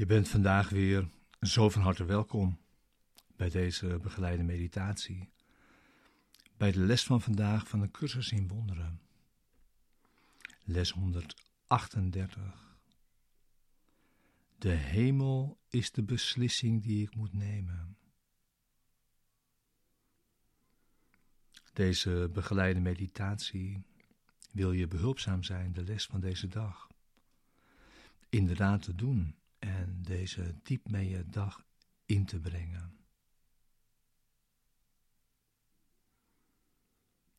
Je 0.00 0.06
bent 0.06 0.28
vandaag 0.28 0.68
weer 0.68 1.08
zo 1.40 1.68
van 1.68 1.82
harte 1.82 2.04
welkom 2.04 2.60
bij 3.36 3.50
deze 3.50 3.98
begeleide 4.02 4.42
meditatie, 4.42 5.32
bij 6.56 6.72
de 6.72 6.78
les 6.78 7.04
van 7.04 7.20
vandaag 7.20 7.68
van 7.68 7.80
de 7.80 7.90
cursus 7.90 8.32
in 8.32 8.48
wonderen. 8.48 9.00
Les 10.64 10.90
138. 10.90 12.78
De 14.58 14.68
hemel 14.68 15.58
is 15.68 15.90
de 15.90 16.02
beslissing 16.02 16.82
die 16.82 17.02
ik 17.02 17.14
moet 17.14 17.32
nemen. 17.32 17.96
Deze 21.72 22.30
begeleide 22.32 22.80
meditatie 22.80 23.82
wil 24.52 24.72
je 24.72 24.88
behulpzaam 24.88 25.42
zijn 25.42 25.72
de 25.72 25.82
les 25.82 26.06
van 26.06 26.20
deze 26.20 26.46
dag 26.46 26.88
inderdaad 28.28 28.82
te 28.82 28.94
doen 28.94 29.38
en 29.60 30.02
deze 30.02 30.54
diep 30.62 30.88
mee 30.88 31.08
je 31.08 31.26
dag 31.26 31.66
in 32.06 32.24
te 32.24 32.40
brengen. 32.40 32.98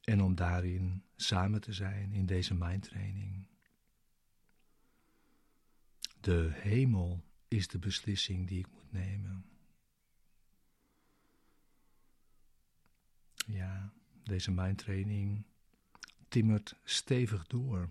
En 0.00 0.20
om 0.22 0.34
daarin 0.34 1.04
samen 1.16 1.60
te 1.60 1.72
zijn 1.72 2.12
in 2.12 2.26
deze 2.26 2.54
mindtraining. 2.54 3.46
De 6.20 6.50
hemel 6.52 7.24
is 7.48 7.68
de 7.68 7.78
beslissing 7.78 8.48
die 8.48 8.58
ik 8.58 8.70
moet 8.70 8.92
nemen. 8.92 9.44
Ja, 13.46 13.92
deze 14.22 14.50
mindtraining 14.50 15.44
timmert 16.28 16.76
stevig 16.84 17.46
door. 17.46 17.90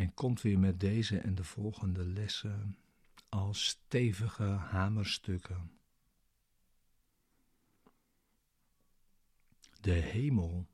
En 0.00 0.14
komt 0.14 0.40
weer 0.40 0.58
met 0.58 0.80
deze 0.80 1.18
en 1.18 1.34
de 1.34 1.44
volgende 1.44 2.04
lessen 2.04 2.78
als 3.28 3.66
stevige 3.66 4.44
hamerstukken. 4.44 5.70
De 9.80 9.92
hemel 9.92 10.66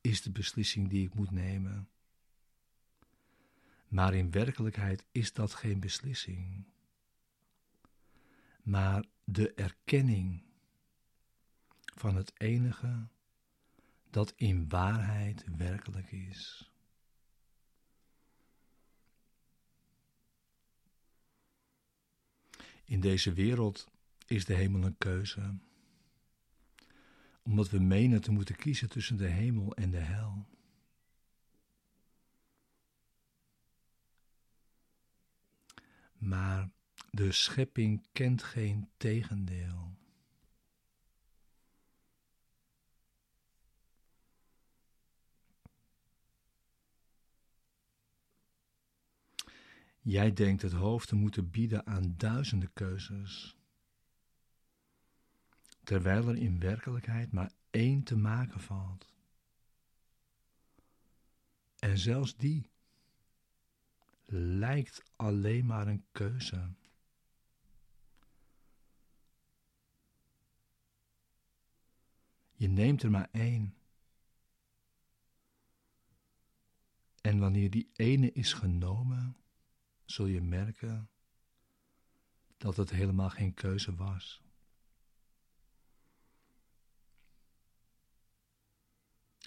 is 0.00 0.22
de 0.22 0.30
beslissing 0.30 0.88
die 0.88 1.06
ik 1.06 1.14
moet 1.14 1.30
nemen. 1.30 1.88
Maar 3.88 4.14
in 4.14 4.30
werkelijkheid 4.30 5.04
is 5.12 5.32
dat 5.32 5.54
geen 5.54 5.80
beslissing, 5.80 6.66
maar 8.62 9.04
de 9.24 9.54
erkenning 9.54 10.42
van 11.94 12.16
het 12.16 12.32
enige 12.40 13.08
dat 14.10 14.32
in 14.36 14.68
waarheid 14.68 15.44
werkelijk 15.56 16.12
is. 16.12 16.71
In 22.92 23.00
deze 23.00 23.32
wereld 23.32 23.88
is 24.26 24.44
de 24.44 24.54
hemel 24.54 24.84
een 24.84 24.98
keuze, 24.98 25.54
omdat 27.42 27.70
we 27.70 27.78
menen 27.78 28.20
te 28.20 28.30
moeten 28.30 28.56
kiezen 28.56 28.88
tussen 28.88 29.16
de 29.16 29.26
hemel 29.26 29.74
en 29.74 29.90
de 29.90 29.98
hel. 29.98 30.46
Maar 36.18 36.70
de 37.10 37.32
schepping 37.32 38.06
kent 38.12 38.42
geen 38.42 38.88
tegendeel. 38.96 39.96
Jij 50.02 50.32
denkt 50.32 50.62
het 50.62 50.72
hoofd 50.72 51.08
te 51.08 51.14
moeten 51.14 51.50
bieden 51.50 51.86
aan 51.86 52.14
duizenden 52.16 52.72
keuzes, 52.72 53.56
terwijl 55.84 56.28
er 56.28 56.36
in 56.36 56.58
werkelijkheid 56.58 57.32
maar 57.32 57.52
één 57.70 58.02
te 58.02 58.16
maken 58.16 58.60
valt. 58.60 59.12
En 61.78 61.98
zelfs 61.98 62.36
die 62.36 62.70
lijkt 64.34 65.02
alleen 65.16 65.66
maar 65.66 65.86
een 65.86 66.04
keuze. 66.12 66.68
Je 72.52 72.68
neemt 72.68 73.02
er 73.02 73.10
maar 73.10 73.28
één. 73.32 73.74
En 77.20 77.38
wanneer 77.38 77.70
die 77.70 77.90
ene 77.92 78.32
is 78.32 78.52
genomen, 78.52 79.36
zul 80.04 80.26
je 80.26 80.40
merken 80.40 81.10
dat 82.56 82.76
het 82.76 82.90
helemaal 82.90 83.30
geen 83.30 83.54
keuze 83.54 83.94
was. 83.94 84.42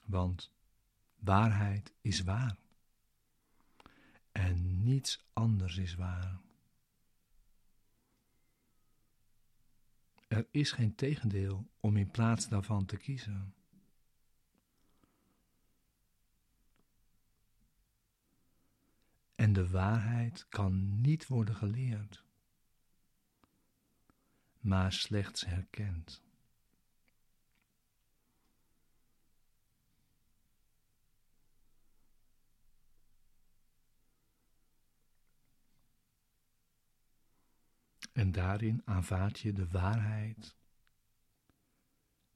Want 0.05 0.51
waarheid 1.15 1.93
is 2.01 2.21
waar. 2.21 2.57
En 4.31 4.83
niets 4.83 5.25
anders 5.33 5.77
is 5.77 5.95
waar. 5.95 6.41
Er 10.27 10.47
is 10.51 10.71
geen 10.71 10.95
tegendeel 10.95 11.69
om 11.79 11.97
in 11.97 12.11
plaats 12.11 12.49
daarvan 12.49 12.85
te 12.85 12.97
kiezen. 12.97 13.54
En 19.35 19.53
de 19.53 19.69
waarheid 19.69 20.47
kan 20.49 21.01
niet 21.01 21.27
worden 21.27 21.55
geleerd, 21.55 22.23
maar 24.59 24.93
slechts 24.93 25.45
herkend. 25.45 26.23
En 38.13 38.31
daarin 38.31 38.81
aanvaard 38.85 39.39
je 39.39 39.53
de 39.53 39.67
waarheid 39.67 40.55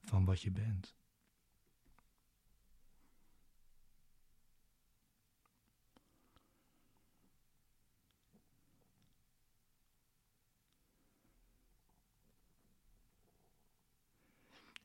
van 0.00 0.24
wat 0.24 0.42
je 0.42 0.50
bent. 0.50 0.99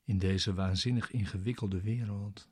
In 0.06 0.18
deze 0.18 0.54
waanzinnig 0.54 1.10
ingewikkelde 1.10 1.80
wereld 1.80 2.48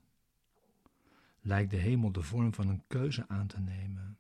lijkt 1.41 1.71
de 1.71 1.77
hemel 1.77 2.13
de 2.13 2.23
vorm 2.23 2.55
van 2.55 2.69
een 2.69 2.85
keuze 2.87 3.29
aan 3.29 3.47
te 3.47 3.61
nemen, 3.61 4.19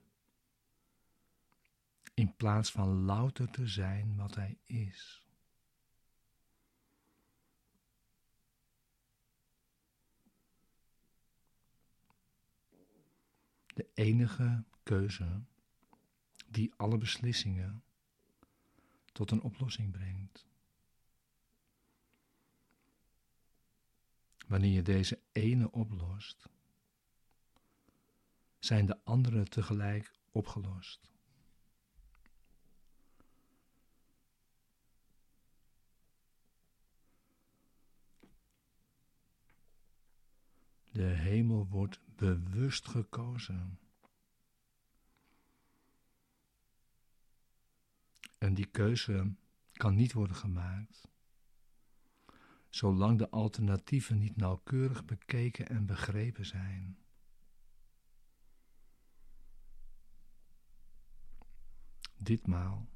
in 2.15 2.37
plaats 2.37 2.71
van 2.71 2.89
louter 2.89 3.51
te 3.51 3.67
zijn 3.67 4.17
wat 4.17 4.35
hij 4.35 4.59
is. 4.65 5.27
De 13.67 13.89
enige 13.95 14.65
keuze 14.83 15.43
die 16.47 16.73
alle 16.77 16.99
beslissingen 16.99 17.83
tot 19.13 19.31
een 19.31 19.43
oplossing 19.43 19.91
brengt. 19.91 20.47
Wanneer 24.47 24.73
je 24.73 24.83
deze 24.83 25.21
ene 25.33 25.71
oplost, 25.71 26.49
zijn 28.59 28.87
de 28.87 29.05
andere 29.05 29.45
tegelijk 29.45 30.13
opgelost. 30.31 31.13
De 40.91 41.03
hemel 41.03 41.67
wordt 41.67 42.01
bewust 42.17 42.89
gekozen. 42.89 43.79
En 48.39 48.55
die 48.55 48.67
keuze 48.67 49.35
kan 49.73 49.95
niet 49.95 50.13
worden 50.13 50.37
gemaakt 50.37 51.14
zolang 52.75 53.19
de 53.19 53.31
alternatieven 53.31 54.19
niet 54.19 54.37
nauwkeurig 54.37 55.05
bekeken 55.05 55.69
en 55.69 55.87
begrepen 55.87 56.47
zijn. 56.47 56.99
Ditmaal 62.17 62.89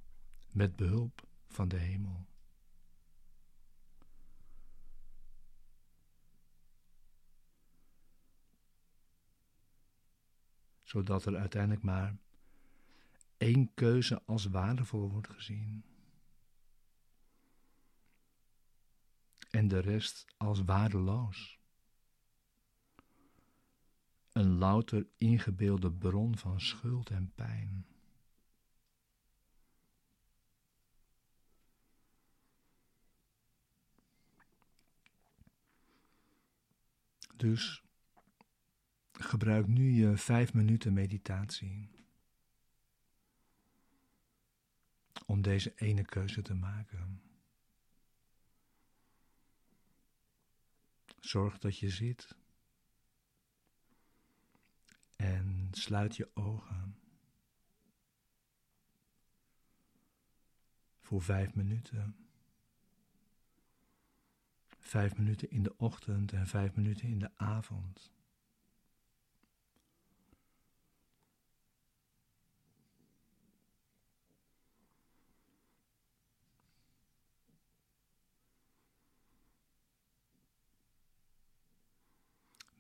met 0.53 0.77
behulp 0.77 1.29
van 1.47 1.69
de 1.69 1.77
hemel. 1.77 2.27
Zodat 10.83 11.27
er 11.27 11.37
uiteindelijk 11.37 11.83
maar 11.83 12.17
één 13.37 13.75
keuze 13.75 14.23
als 14.25 14.45
waardevol 14.45 15.11
wordt 15.11 15.29
gezien. 15.29 15.85
En 19.51 19.69
de 19.69 19.79
rest 19.79 20.27
als 20.37 20.63
waardeloos. 20.65 21.59
Een 24.33 24.59
louter 24.59 25.07
ingebeelde 25.17 25.93
bron 25.93 26.37
van 26.39 26.61
schuld 26.61 27.11
en 27.11 27.33
pijn. 27.35 27.87
Dus 37.37 37.83
gebruik 39.13 39.67
nu 39.67 39.91
je 39.91 40.17
vijf 40.17 40.55
minuten 40.55 40.93
meditatie 40.93 41.91
om 45.27 45.43
deze 45.43 45.73
ene 45.77 46.05
keuze 46.05 46.43
te 46.43 46.55
maken. 46.55 47.28
Zorg 51.21 51.59
dat 51.59 51.79
je 51.79 51.91
zit 51.91 52.37
en 55.17 55.69
sluit 55.71 56.17
je 56.17 56.31
ogen 56.35 56.99
voor 61.01 61.23
vijf 61.23 61.55
minuten. 61.55 62.17
Vijf 64.79 65.17
minuten 65.17 65.51
in 65.51 65.63
de 65.63 65.77
ochtend 65.77 66.33
en 66.33 66.47
vijf 66.47 66.75
minuten 66.75 67.09
in 67.09 67.19
de 67.19 67.31
avond. 67.37 68.18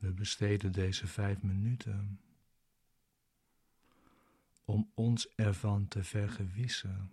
We 0.09 0.15
besteden 0.15 0.73
deze 0.73 1.07
vijf 1.07 1.43
minuten 1.43 2.21
om 4.65 4.91
ons 4.95 5.29
ervan 5.35 5.89
te 5.89 6.05
vergewissen 6.05 7.11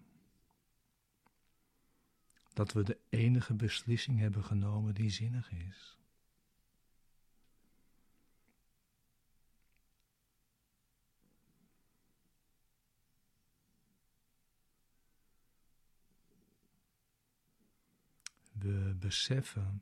dat 2.53 2.73
we 2.73 2.83
de 2.83 2.97
enige 3.09 3.53
beslissing 3.53 4.19
hebben 4.19 4.43
genomen 4.43 4.93
die 4.93 5.09
zinnig 5.09 5.51
is. 5.51 5.97
We 18.51 18.95
beseffen 18.99 19.81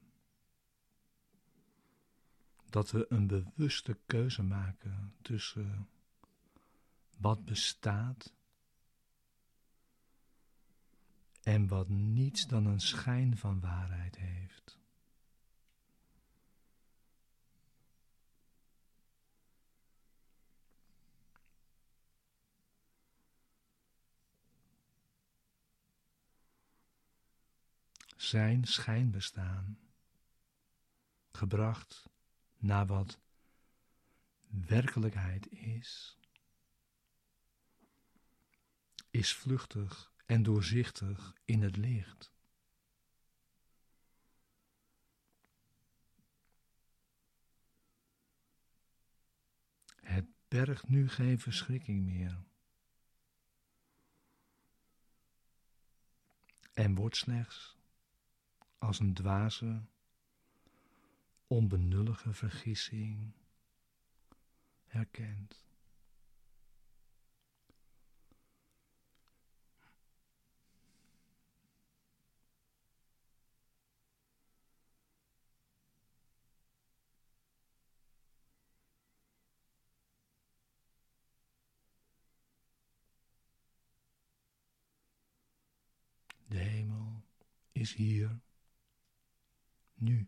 dat 2.73 2.91
we 2.91 3.05
een 3.09 3.27
bewuste 3.27 3.99
keuze 4.05 4.43
maken 4.43 5.15
tussen 5.21 5.89
wat 7.17 7.45
bestaat 7.45 8.33
en 11.41 11.67
wat 11.67 11.89
niets 11.89 12.47
dan 12.47 12.65
een 12.65 12.79
schijn 12.79 13.37
van 13.37 13.59
waarheid 13.59 14.17
heeft. 14.17 14.79
Zijn 28.15 28.65
schijnbestaan, 28.65 29.79
gebracht 31.31 32.11
naar 32.63 32.85
wat 32.85 33.19
werkelijkheid 34.47 35.51
is, 35.51 36.17
is 39.09 39.33
vluchtig 39.33 40.13
en 40.25 40.43
doorzichtig 40.43 41.33
in 41.45 41.61
het 41.61 41.77
licht. 41.77 42.31
Het 49.95 50.25
bergt 50.47 50.87
nu 50.87 51.09
geen 51.09 51.39
verschrikking 51.39 52.03
meer. 52.03 52.43
En 56.73 56.95
wordt 56.95 57.15
slechts 57.15 57.77
als 58.77 58.99
een 58.99 59.13
dwaze, 59.13 59.85
onbenullige 61.53 62.33
vergissing 62.33 63.33
herkend. 64.85 65.65
De 86.47 86.57
hemel 86.59 87.23
is 87.71 87.93
hier, 87.93 88.39
nu. 89.93 90.27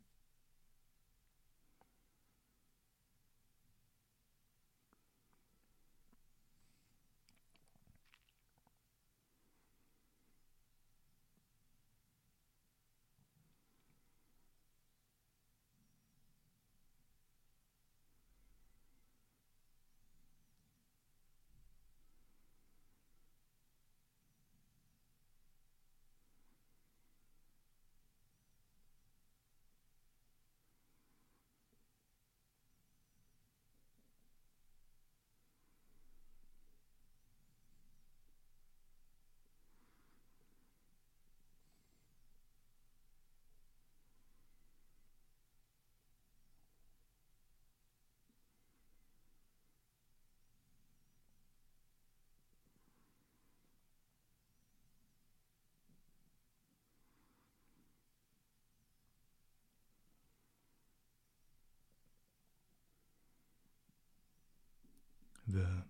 We 65.47 65.83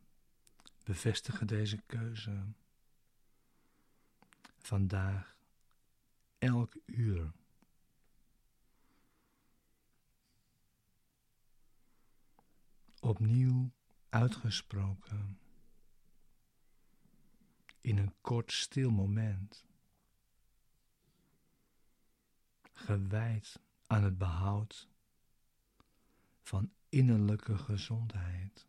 bevestigen 0.85 1.47
deze 1.47 1.81
keuze 1.85 2.45
vandaag 4.57 5.37
elk 6.37 6.77
uur. 6.85 7.31
Opnieuw 12.99 13.71
uitgesproken 14.09 15.39
in 17.81 17.97
een 17.97 18.13
kort 18.21 18.51
stil 18.51 18.91
moment, 18.91 19.65
gewijd 22.73 23.59
aan 23.87 24.03
het 24.03 24.17
behoud 24.17 24.89
van 26.41 26.71
innerlijke 26.89 27.57
gezondheid. 27.57 28.67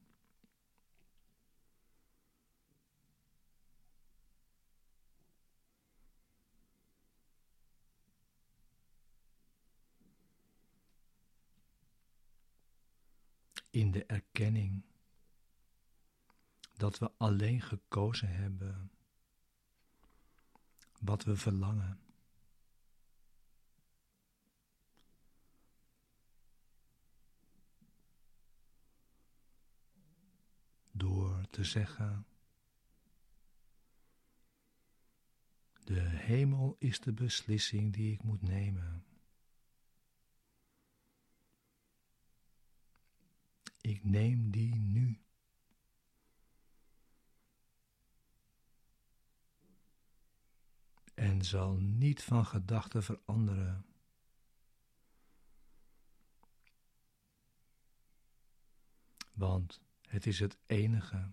In 13.77 13.91
de 13.91 14.05
erkenning 14.05 14.83
dat 16.77 16.99
we 16.99 17.11
alleen 17.17 17.61
gekozen 17.61 18.29
hebben 18.29 18.91
wat 21.01 21.25
we 21.25 21.37
verlangen. 21.37 22.01
Door 30.93 31.47
te 31.51 31.65
zeggen: 31.65 32.27
De 35.85 36.01
hemel 36.01 36.77
is 36.79 37.01
de 37.01 37.13
beslissing 37.13 37.93
die 37.93 38.13
ik 38.13 38.23
moet 38.23 38.43
nemen. 38.43 39.05
Ik 43.87 44.05
neem 44.05 44.51
die 44.51 44.75
nu. 44.75 45.21
En 51.15 51.45
zal 51.45 51.77
niet 51.77 52.23
van 52.23 52.47
gedachten 52.47 53.03
veranderen. 53.03 53.87
Want 59.33 59.81
het 60.01 60.27
is 60.27 60.39
het 60.39 60.59
enige 60.67 61.33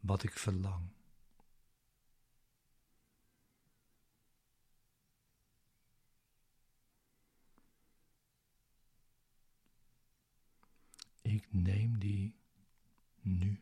wat 0.00 0.22
ik 0.22 0.38
verlang. 0.38 0.97
ik 11.38 11.46
neem 11.52 11.98
die 11.98 12.34
nu. 13.22 13.60